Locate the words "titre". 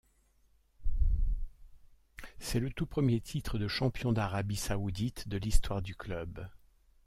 3.21-3.59